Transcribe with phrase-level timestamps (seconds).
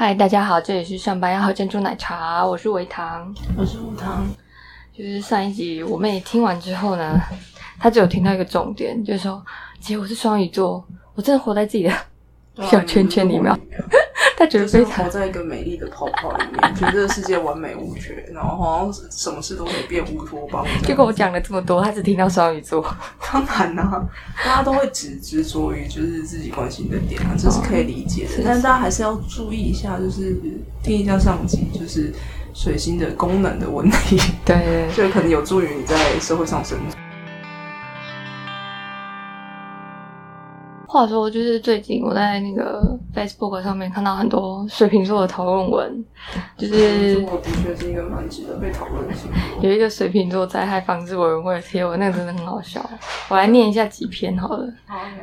[0.00, 3.30] 嗨，大家好，这里是上班要喝珍珠奶茶，我是维糖。
[3.54, 4.26] 我是无糖，
[4.96, 7.20] 就是上一集我妹听完之后呢，
[7.78, 9.44] 她只有听到一个重点，就是说，
[9.78, 10.82] 姐我是双鱼座，
[11.14, 11.92] 我真的活在自己的
[12.62, 13.54] 小圈圈里面，
[14.40, 20.64] 她觉得就是非常活在一个美丽的泡泡里面，觉得这个世界完美无缺，然后好像什么事都可以变乌托邦。
[20.82, 22.82] 结果我讲了这么多，他只听到双鱼座。
[23.30, 24.02] 当然啦、
[24.42, 28.42] 大家都会只执着于就是自己关心的点啊，这是可以理解的。
[28.42, 30.34] 但是大家还是要注意一下，就是
[30.82, 32.10] 听一下上集，就是
[32.54, 34.16] 水星的功能的问题，
[34.46, 36.99] 对对对，就可能有助于你在社会上生存。
[40.90, 46.04] 话说，就是最近我在那个 Facebook 上面看到很多水瓶座的讨论文，
[46.58, 49.62] 就是的确是一个蛮值得被讨论的星座。
[49.62, 52.84] 有一个水瓶座灾害防治委员会的贴文，那个真的很好笑。
[53.28, 54.68] 我来念一下几篇好了。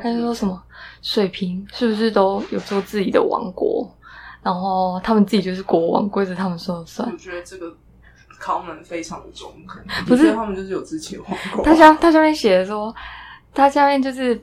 [0.02, 0.58] 他就说什么
[1.02, 3.94] 水瓶是不是都有做自己的王国，
[4.42, 7.18] 然后他们自己就是国王，规则他们说了算我。
[7.18, 7.76] 觉得这个
[8.42, 11.66] comment 非常的中肯，不是他们就是有自己的皇国。
[11.66, 12.96] 他下他下面写的说，
[13.54, 14.42] 他下面就是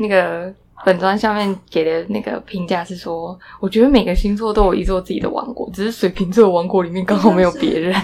[0.00, 0.50] 那个
[0.82, 7.94] 本专下面给的那个评价是说，我觉得每个星座都有一座自己的王国，只是水瓶座王国里面刚好没有别人。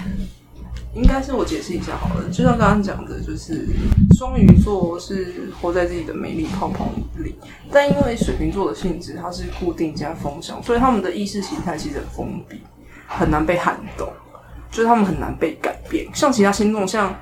[0.95, 3.67] 应该是我解释一下好了，就像刚刚讲的，就是
[4.19, 7.35] 双鱼座是活在自己的美丽泡泡里，
[7.71, 12.61] 但因为水瓶座的性质它是固定加风向，所以他们的意识形态其实很封闭，
[13.07, 14.09] 很难被撼动，
[14.71, 16.07] 就是他们很难被改变。
[16.15, 17.15] 像其他星座，像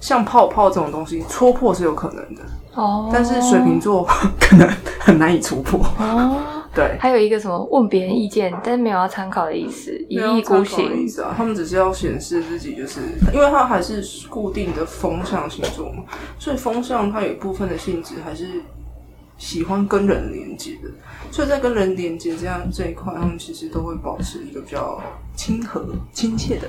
[0.00, 2.42] 像泡泡这种东西，戳破是有可能的，
[2.74, 4.06] 哦但是水瓶座
[4.40, 4.68] 可能
[4.98, 5.80] 很难以戳破。
[5.98, 6.40] 哦，
[6.74, 11.08] 对，还有一个什么问别人意见，但是没有要参考的意思，一意孤没有参考的意。
[11.08, 13.00] 思啊，他们只是要显示自己，就是
[13.34, 16.04] 因为它还是固定的风向星座嘛，
[16.38, 18.46] 所以风向它有一部分的性质还是
[19.36, 20.88] 喜欢跟人连接的，
[21.32, 25.00] 所以在跟人连接这样这一块，他们其实都会保持一个比较
[25.34, 26.68] 亲和、亲切的，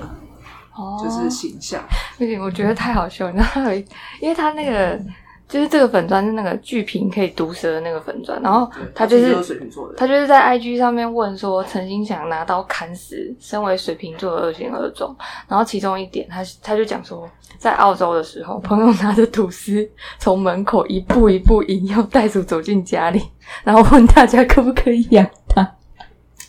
[0.80, 1.84] 哦，就是形象。
[2.18, 3.30] 不行，我觉得太好笑。
[3.30, 3.86] 你知道他有一，
[4.22, 5.00] 因为他那个
[5.48, 9.58] 就是这个粉砖是那个剧评可以毒舌的那个粉砖，然后他就是
[9.98, 15.16] 他就是在 IG 上面问说，曾经想拿刀砍死身为水瓶座的恶行恶种，
[15.48, 19.90] 然后其中一点，他他就讲说，在澳洲的时候，朋友拿着吐司
[20.20, 23.22] 从门口一步一步引诱袋鼠走进家里，
[23.64, 25.76] 然后问大家可不可以养它。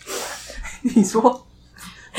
[0.83, 1.47] 你说，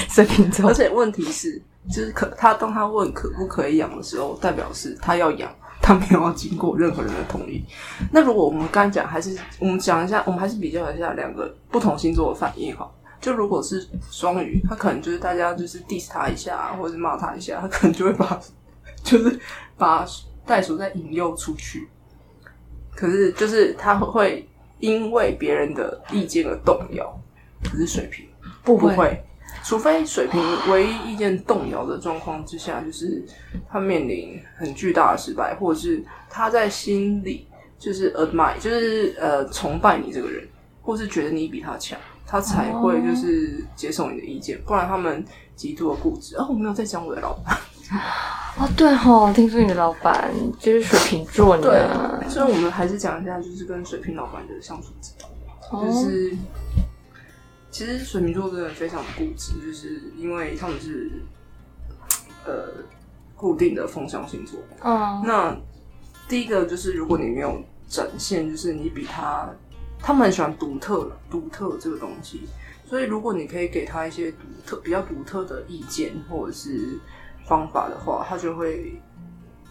[0.10, 7.64] 水瓶座而且问题是，就是可他当他问可不可以养的时候，代表是他要养，他没有经过任何人的同意。
[8.12, 12.90] 那如果我们刚才讲，还是我们讲一下，我们还是比较一下两个不同星座的反应哈。
[13.20, 18.40] 就如果是双鱼，他可能就是大家就是 diss 他一下，或者是骂他一下，他可能就会把
[19.04, 19.40] 就是
[19.78, 20.06] 把
[20.46, 21.88] 袋鼠再引诱出去。
[22.96, 24.48] 可是就是他会
[24.80, 27.16] 因为别人的意见而动摇，
[27.64, 28.28] 可是水瓶
[28.64, 29.24] 不，不会，
[29.64, 33.24] 除非水平唯一意见动摇的状况之下，就是
[33.70, 37.48] 他面临很巨大的失败，或者是他在心里
[37.78, 40.48] 就是 admire，就是呃崇拜你这个人，
[40.82, 45.24] 或是觉得你比他强，他才会就是接受你的意见，不然他们
[45.56, 46.36] 极度的固执。
[46.38, 47.58] 哦，我没有在讲我的老板，
[48.58, 55.28] 哦对哦，听说你的老板就是水瓶座呢，所以我们还是讲一下，就是跟水瓶老板的相处之道。
[55.72, 56.36] 哦就是
[57.72, 61.10] 其实水瓶座真的非常固执，就是因为他们是
[62.46, 62.84] 呃
[63.36, 64.60] 固定的风向星座。
[64.84, 65.58] 嗯那
[66.28, 69.50] 第一个就是，如果你没有展现，就是你比他，
[70.00, 72.42] 他们很喜欢独特、独特这个东西。
[72.86, 77.00] 所以，如果你可以给他一些独特、比较独特的意见或者是
[77.48, 79.02] 方法的话，他就会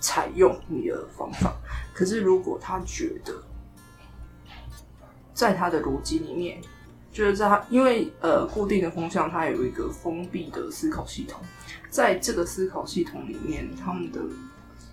[0.00, 1.54] 采用你的方法。
[1.94, 3.34] 可是，如果他觉得
[5.34, 6.60] 在他的逻辑里面，
[7.12, 11.40] 就是在他因为呃固定的风向，它有一个封闭的思考系统，
[11.90, 14.20] 在这个思考系统里面，他们的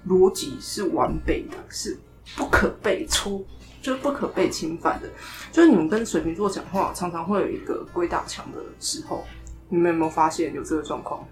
[0.07, 1.97] 逻辑是完备的，是
[2.35, 3.43] 不可被戳，
[3.81, 5.07] 就是不可被侵犯的。
[5.51, 9.23] 就是你们跟水瓶座讲话，常常会有一个鬼打墙的时候，
[9.69, 11.23] 你们有没有发现有这个状况？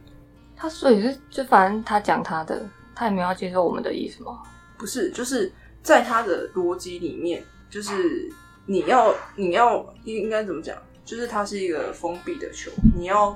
[0.55, 4.43] 他所以是就反正他讲他的，他也没有要接受我们的意思吗？
[4.77, 5.51] 不是，就是
[5.81, 8.31] 在他的逻辑里面，就是
[8.65, 10.75] 你要你要应应该怎么讲？
[11.03, 13.35] 就是它是一个封闭的球，你要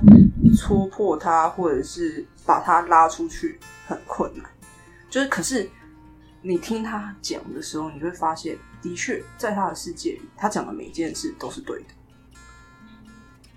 [0.57, 4.49] 戳破它，或者是把它拉出去，很困难。
[5.07, 5.69] 就是可是
[6.41, 11.85] 你听他讲的时候，你会发现，的确在他的世界里，他讲的每一件事都是对的。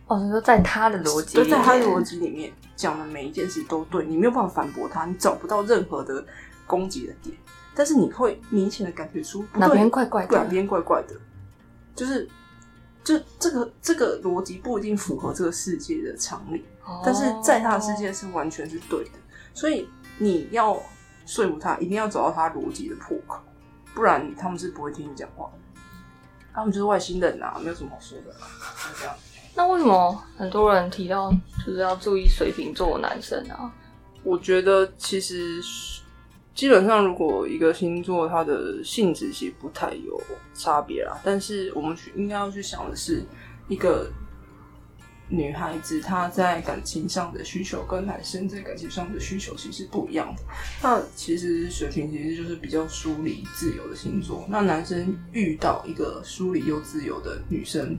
[0.09, 6.23] 哦，你说在他的逻辑就里面，在他的逻辑里面讲的每一件事都对，你没有办法反驳他，你找不到任何的
[6.67, 7.35] 攻击的点，
[7.75, 11.15] 但是你会明显的感觉出哪边怪怪的哪边怪怪的，
[11.95, 12.29] 就是
[13.05, 19.11] 就这个这个逻辑不一定符合这个世界的常理，哦但是在他的世界是完全是对的，
[19.55, 20.81] 所以你要
[21.27, 23.41] 说服他，一定要找到他逻辑的破口，
[23.95, 25.59] 不然他们是不会听你讲话的。
[26.55, 28.47] 他们就是外星人啊，没有什么好说的啦，
[28.85, 29.15] 就这样。
[29.55, 31.33] 那为什么很多人提到
[31.65, 33.73] 就是要注意水瓶座的男生啊？
[34.23, 36.02] 我觉得其实是
[36.55, 40.21] 基本上，如果一个星座它的性质其实不太有
[40.55, 43.25] 差别啦，但是我们去应该要去想的是，
[43.69, 44.11] 一个
[45.29, 50.43] 女孩子她在感情上的需求跟男生在感情上的需求其实不一样的。
[50.83, 57.97] 那其实水瓶其实就是比较疏离自由的星座，那男生遇到一个疏离又自由的女生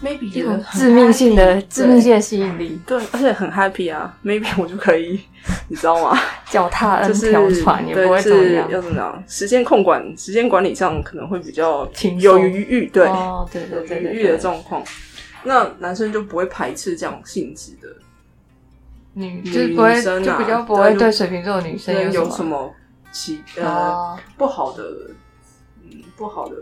[0.00, 5.20] ，maybe 一觉得很种致命性的致命性的吸引力，对，而且很 happy 啊，maybe 我就可以，
[5.68, 6.18] 你知道吗？
[6.50, 8.70] 脚踏 N 就是条船也不会怎么样。
[8.70, 9.22] 要怎么样？
[9.28, 11.88] 时间控管、时间管理上可能会比较
[12.18, 14.82] 有余裕，对，哦，对对有余裕的，状况。
[15.44, 17.88] 那男生就不会排斥这样性质的
[19.14, 22.74] 女女就是不会，生啊就比较不会对水瓶座的女生有什什么
[23.12, 24.82] 其呃哦，不好的，
[25.82, 26.56] 嗯，不好的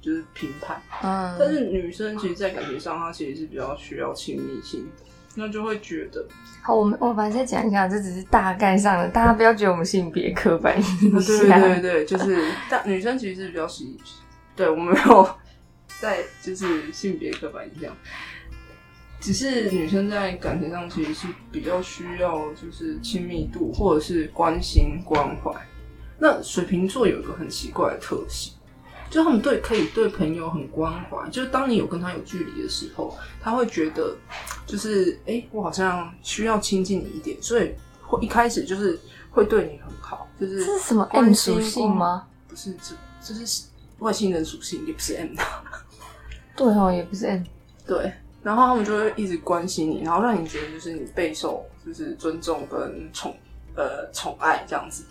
[0.00, 0.80] 就是评判。
[1.02, 5.03] 嗯，但是女生其实，在感情上，她其实是比较需要亲密性的，
[5.36, 6.24] 那就会觉得，
[6.62, 11.60] 好，我们我们再讲一下，这只是大概上的，大家不要觉得我们性别刻板印 对象。
[11.60, 13.98] 对对，就是 大女生其实是比较喜，
[14.54, 15.28] 对我们没有
[16.00, 17.92] 在就是性别刻板印象，
[19.20, 25.52] 只是女生在感情上其实是比较需要就是亲密度或者是关心关怀。
[26.16, 28.53] 那水瓶座有一个很奇怪的特性，
[29.10, 34.16] 就他们对可以对朋友很关怀，就是当你有跟他有距离的时候，他会觉得
[34.66, 38.98] 就是哎、诶我好像需要亲近你一点，所以会一开始就是
[39.30, 42.26] 会对你很好，就是这是什么关 M 属性吗？
[42.48, 43.64] 不是，这这是
[43.98, 45.42] 外星人属性，也不是 M 的。
[46.56, 47.42] 对哦，也不是 M。
[47.86, 48.12] 对，
[48.42, 53.36] 然后他们就会一直关心你，然后让你觉得就是你备受就是尊重跟宠
[53.76, 55.04] 呃宠爱这样子。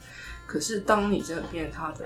[0.45, 2.05] 可是当你真的变他的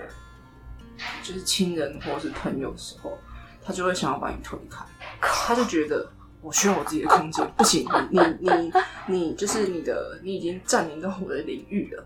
[1.23, 3.17] 就是亲人或是朋友的时候，
[3.63, 4.85] 他就会想要把你推开，
[5.19, 6.09] 他就觉得
[6.41, 8.71] 我需要我自己的空间，不行，你你你
[9.07, 12.05] 你就是你的你已经占领到我的领域了，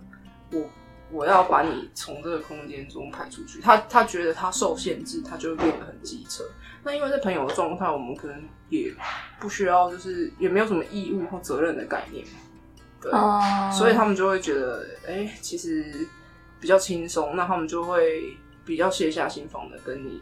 [0.52, 0.70] 我
[1.12, 3.60] 我要把你从这个空间中排出去。
[3.62, 6.44] 他他觉得他受限制，他就会变得很机车。
[6.84, 8.92] 那因为在朋友的状态，我们可能也
[9.40, 12.32] 不需要，就是也没有什么义务或责任的概念嘛，
[13.00, 16.08] 对，哦，所以他们就会觉得，哎、其实
[16.60, 18.36] 比较轻松，那他们就会
[18.66, 20.22] 比较卸下心防的跟你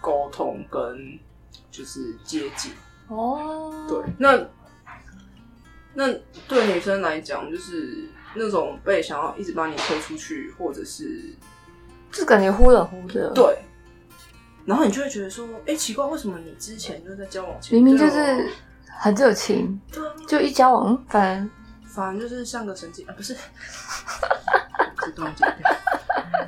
[0.00, 1.18] 沟通，跟
[1.70, 2.72] 就是接近。
[3.08, 4.38] 哦，对，那
[5.94, 6.12] 那
[6.46, 11.34] 对女生来讲，就是那种被想要一直把你推出去，或者是
[12.12, 13.58] 就感觉忽冷忽热。，对，
[14.64, 18.48] 然后你就会觉得说，哎、奇怪，为什么你之前就在交往前明明就是
[18.86, 19.80] 很热情，
[20.28, 21.50] 就一交往，嗯反正
[21.88, 23.34] 反正就是像个神经啊，不是，
[25.02, 25.76] 自动剪掉，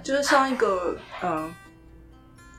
[0.03, 1.55] 就是像一个嗯、呃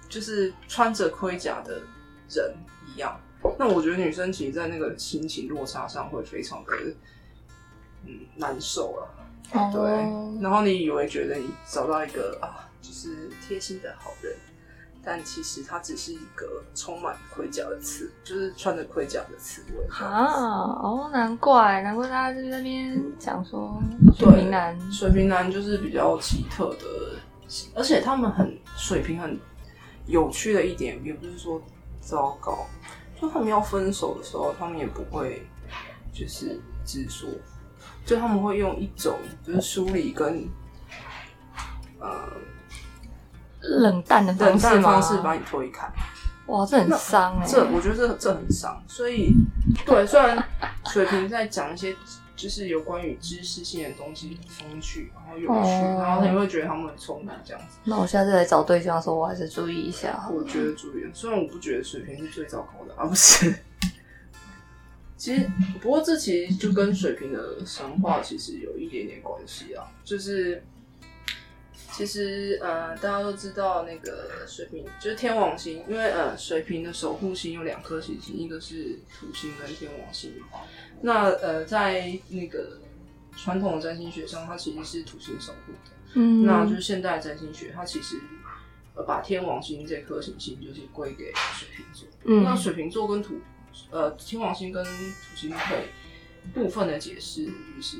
[0.10, 1.82] 就是穿着盔甲的
[2.30, 2.56] 人
[2.94, 3.20] 一样。
[3.58, 6.72] 那我觉得女生其实，在那个心情落差上会非常的
[8.06, 9.10] 嗯难受了。
[9.72, 14.36] 对，哦，然后你以为觉得你找到一个啊，就是贴心的好人，
[15.06, 19.86] 但其实他只是一个充满盔甲的刺，就是穿着盔甲的刺猬。
[19.90, 20.24] 啊，
[20.82, 23.82] 哦，难怪，难怪大家就在那边讲说
[24.16, 27.20] 水对瓶男，水瓶男就是比较奇特的，
[27.76, 29.38] 而且他们很水平很
[30.06, 31.62] 有趣的一点，也不是说
[32.00, 32.66] 糟糕，
[33.20, 35.46] 就他们要分手的时候，他们也不会
[36.14, 37.30] 就是直说，
[38.06, 40.48] 就他们会用一种就是梳理跟
[42.00, 42.28] 呃
[43.64, 44.92] 冷淡的冷淡的方式吗？
[44.92, 45.88] 方式把你推开。
[46.48, 49.34] 哇，这很伤哎、这我觉得这这很伤，所以
[49.86, 50.44] 对，虽然
[50.88, 51.96] 水瓶在讲一些
[52.36, 57.78] 就是有关于知识性的东西，风趣，然后有趣，哦然后你会觉得他们很聪明这样子。
[57.86, 60.30] 那我下次来找对象的时候，我还是注意一下。
[60.34, 63.56] 我觉得注意，虽然我不觉得水瓶是最糟糕的啊，不是。
[65.16, 65.50] 其实，
[65.82, 70.62] 不过这其实就跟水瓶的神话其实有一点点关系啊，就是
[71.96, 80.34] 其实呃，大家都知道那个水瓶就是天王星，因为呃，水瓶的守护星有两颗行星，一个是土星跟天王星。
[81.02, 82.80] 那呃，在那个
[83.38, 85.92] 传统的占星学上，它其实是土星守护的。
[86.16, 88.20] 嗯，那就是现代占星学，它其实
[88.96, 92.08] 呃把天王星这颗行星就是归给水瓶座。
[92.24, 93.40] 嗯那水瓶座跟土
[93.92, 97.98] 呃天王星跟土星可以部分的解释就是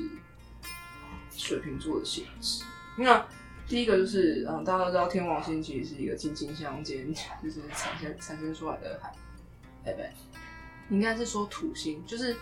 [1.30, 2.64] 水瓶座的性质。
[2.96, 3.26] 那
[3.66, 7.06] 第一个就是，嗯，大家都知道天王星其实是一个近亲相间，
[7.42, 9.12] 就是产生产生出来的海，
[9.84, 10.10] 哎不对，
[10.90, 12.36] 应该是说土星，就是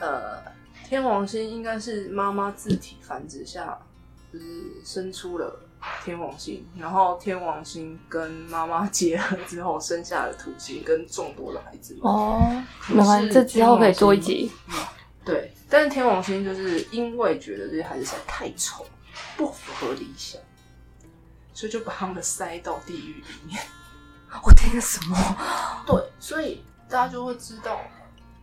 [0.00, 0.42] 呃，
[0.88, 3.78] 天王星应该是妈妈自体繁殖下，
[4.32, 4.46] 就是
[4.84, 5.60] 生出了
[6.02, 12.02] 天王星，然后天王星跟妈妈结合之后生下了土星跟众多的孩子们。
[12.04, 14.50] 哦，没关系，这之后可以做一集。
[15.24, 18.84] 对，但是天王星就是因为觉得这些孩子实在太丑，
[19.36, 20.40] 不符合理想，
[21.52, 23.60] 所以就把他们塞到地狱里面。
[24.42, 25.16] 我听了什么？
[25.86, 27.80] 对，所以大家就会知道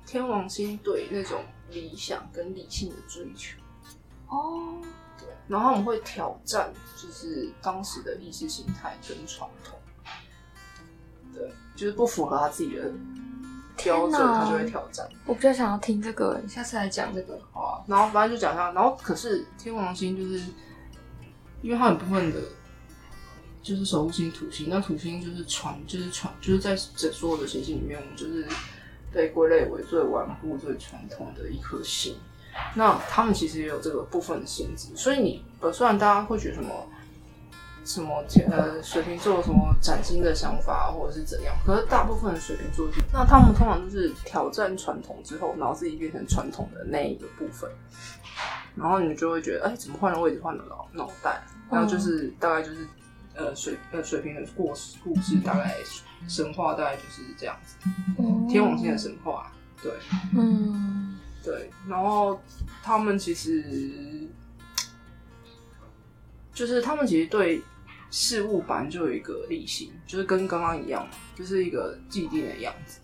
[0.06, 3.58] 天王星对那种理想跟理性的追求。
[4.28, 4.78] 哦，
[5.18, 9.78] 对，然后我们会挑战，就是当时的意识形态跟传统。
[11.34, 12.92] 对，就是不符合他自己的
[13.78, 15.08] 标准，他就会挑战。
[15.26, 17.40] 我比较想要听这个，你下次来讲这个。
[17.52, 20.44] 好啊，然后反正就讲一下，然后可是天王星就是，
[21.62, 22.40] 因为它有部分的，
[23.62, 28.48] 就是守护星土星，那土星就是传，就是传，就是在这所有的行星里面，我们就是
[29.12, 32.16] 被归类为最顽固、最传统的一颗星。
[32.76, 36.88] 那他们其实也有这个部分的性质，所以你呃，虽然大家会觉得什么
[37.90, 47.68] 什么天呃水瓶座有什么崭新的想法或者是怎样，可是大部分的水瓶座就，那他们通常就是挑战传统之后，然后自己变成传统的那一个部分，
[48.76, 51.42] 然后你就会觉得，哎、怎么换了位置换了脑脑袋？
[51.72, 52.88] 然后就是、大概就是
[53.34, 55.76] 呃水呃水瓶的故事故事，大概
[56.28, 57.76] 神话大概就是这样子，
[58.48, 59.92] 天王星的神话，对。
[60.38, 62.40] 嗯，对，然后
[62.84, 64.28] 他们其实
[66.54, 67.64] 就是他们其实对
[68.12, 73.00] 事物本来就有一个例行，就是跟刚刚一样嘛，就是一个既定的样子。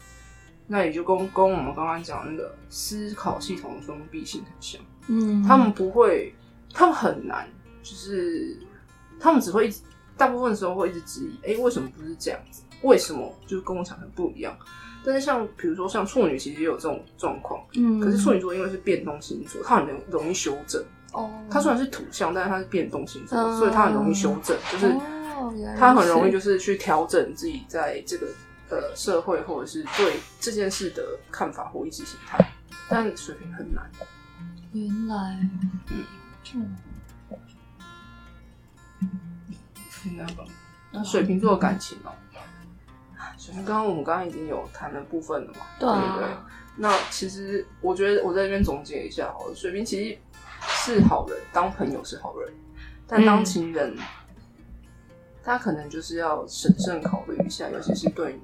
[0.67, 6.33] 那也就跟跟我们刚刚讲的那个思考系统的封闭性很像，嗯，他们不会，
[6.73, 7.47] 他们很难，
[7.83, 8.57] 就是
[9.19, 9.81] 他们只会一直，
[10.17, 12.63] 大部分的时候会一直质疑，哎、为什么不是这样子？
[12.81, 14.57] 为什么就是跟我想的不一样？
[15.05, 20.83] 但是像比如说像处女，其实也有这种状况，嗯，可是处女座因为是变动星座，它很容容易修正。
[21.15, 24.93] 哦，它虽然是土象，但是它是变动星座，嗯所以它很容易修正，就是
[25.77, 28.27] 它很容易就是去调整自己在这个
[28.69, 32.37] 呃社会或者是对这件事的看法或意识形态。
[32.89, 33.89] 但水瓶很难，
[34.73, 35.39] 原来，
[35.89, 36.75] 嗯？
[40.91, 42.11] 那水瓶座的感情哦、
[43.37, 46.27] 水瓶刚刚我们刚刚已经有谈了部分了嘛，对对？
[46.77, 50.17] 那其实我觉得我在这边总结一下好了，水瓶其实
[50.67, 52.53] 是好人，当朋友是好人，
[53.07, 53.95] 但当嗯情人，
[55.43, 58.39] 他可能就是要审慎考虑一下，尤其是对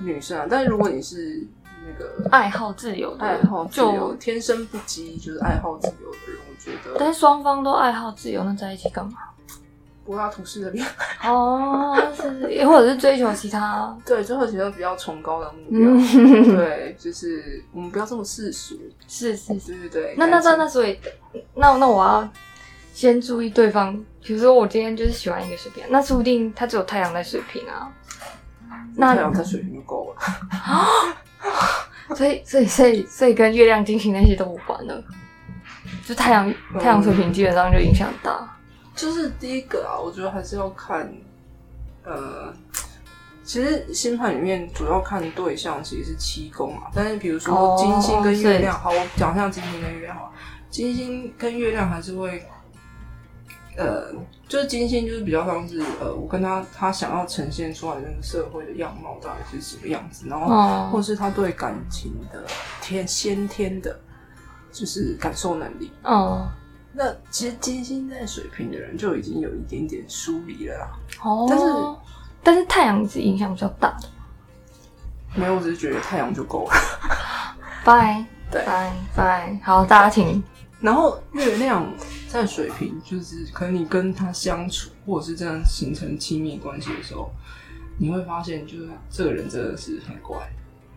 [0.00, 0.46] 女生啊。
[0.48, 1.46] 但是如果你是
[1.86, 9.18] 那个爱好自由的，爱好自由、就，天生不羁，就是爱好自由的人，我觉得但是双方都爱好自由，那在一起干嘛？
[10.04, 10.86] 柏拉图式的恋
[11.20, 15.90] 爱，哦，是，或者是追求其他， 对，追求其他比较崇高的目标。
[15.90, 19.72] 嗯，对，就是我们不要这么世俗，是是是。
[19.72, 20.14] 对对对。
[20.16, 20.98] 那那那那所以，
[21.54, 22.28] 那那我要
[22.92, 27.90] 先注意对方，比如说我今天就是喜欢一个水瓶，那说不定他只有太阳在水瓶啊。
[28.96, 31.14] 那太阳在水瓶就够了。
[32.14, 35.02] 所以所以所以所以跟月亮、金星那些都无关了，
[36.06, 38.56] 就太阳太阳水平基本上就影响很大。
[38.94, 41.12] 就是第一个啊，我觉得还是要看，
[42.04, 42.52] 呃，
[43.42, 50.32] 其实星盘里面主要看对象其实是七宫嘛，但是比如说哦金星跟月亮，是好，我讲一下金星跟月亮好了。
[50.70, 52.42] 金星跟月亮还是会，
[53.76, 54.12] 呃，
[54.48, 62.44] 就是金星就是比较像是呃，我跟他他想要呈现出来的那个社会的样貌到底是什么样子，然后哦或是他对感情的
[62.80, 64.00] 天先天的，
[64.72, 65.92] 就是感受能力。
[66.02, 66.48] 嗯，
[66.94, 70.92] 那其实金星在水瓶的人就已经有一点点疏离了啦。
[71.22, 71.64] 哦，但是
[72.42, 74.08] 但是太阳是影响比较大的。
[75.34, 76.74] 没有，我只是觉得太阳就够了。
[77.84, 80.42] 拜对拜拜，好，大家请。
[80.80, 81.90] 然后月亮
[82.28, 87.30] 在水瓶，就是可能你跟他相处，或者是这样形成亲密关系的时候，
[87.98, 90.36] 你会发现，就是这个人真的是很怪。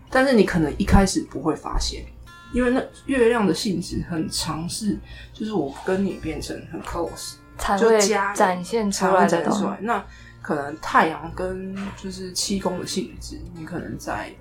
[0.09, 2.05] 但是你可能一开始不会发现，
[2.53, 4.97] 因为那月亮的性质很强势，
[5.33, 9.27] 就是我跟你变成很 close，才会就加展现出来的。
[9.27, 9.77] 展现出来。
[9.81, 10.03] 那
[10.41, 14.31] 可能太阳跟就是七宫的性质，你可能在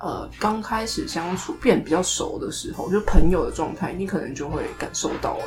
[0.00, 5.44] 呃刚开始相处变比较熟的时候，就朋友的状态，你可能就会感受到了。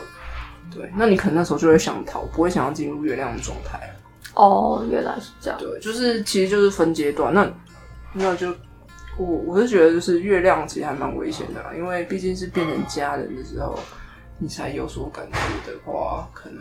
[0.74, 3.94] 对，那你可能那时候就会想逃，不会想要进入月亮的状态。
[4.34, 5.60] 哦，原来是这样。
[5.60, 7.34] 对，就是其实就是分阶段。
[7.34, 7.50] 那
[8.14, 8.54] 那就
[9.18, 13.78] 我我是觉得，就是月亮其实还蛮危险的啦，因为毕竟是变成家人的时候，
[14.38, 16.60] 你才有所感觉的话，可能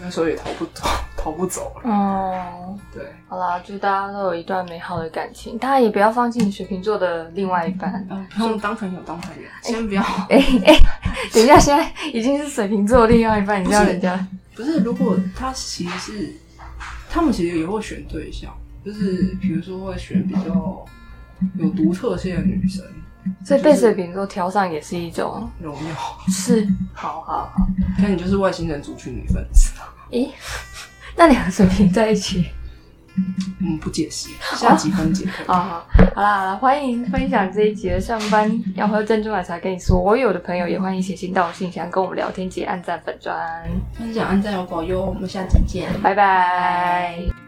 [0.00, 1.90] 那时候也逃不逃，逃不走了。
[1.90, 8.06] 哦，对，好啦，祝大家都有一段美好的感情，大家也不要放弃你水瓶座的另外一半。
[8.10, 10.02] 嗯，不用当朋友，当朋友，先不要。
[10.28, 10.76] 哎哎、
[11.32, 14.24] 等一下，现在已经是水瓶座的另外一半，你知道人家
[14.54, 16.34] 不是，如果他其实是，
[17.10, 18.52] 他们其实也会选对象，
[18.84, 20.86] 就是比如说会选比较
[21.56, 22.84] 有独特性的女生，
[23.44, 25.90] 所以被水瓶座挑上也是一种荣耀。
[26.28, 27.66] 是，好好好。
[27.98, 29.72] 那你就是外星人族群的一份子。
[30.10, 30.28] 咦，
[31.16, 32.46] 那你和水瓶在一起，
[33.60, 35.26] 嗯，不解释，下集分解。
[35.46, 43.36] 好好好啦好啦，欢迎分享这一集的上班要喝珍珠奶茶给你所有的朋友，也欢迎写信到我信箱跟我们聊天及按赞粉砖，
[43.92, 45.88] 分享、按赞、有保佑，我们下集见。
[46.02, 47.47] 拜拜。